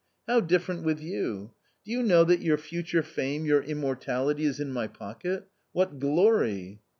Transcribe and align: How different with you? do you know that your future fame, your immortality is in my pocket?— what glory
How 0.27 0.39
different 0.39 0.81
with 0.81 0.99
you? 0.99 1.53
do 1.85 1.91
you 1.91 2.01
know 2.01 2.23
that 2.23 2.41
your 2.41 2.57
future 2.57 3.03
fame, 3.03 3.45
your 3.45 3.61
immortality 3.61 4.45
is 4.45 4.59
in 4.59 4.71
my 4.73 4.87
pocket?— 4.87 5.47
what 5.73 5.99
glory 5.99 6.81